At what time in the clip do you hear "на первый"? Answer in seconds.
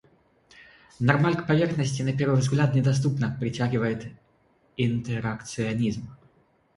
2.01-2.39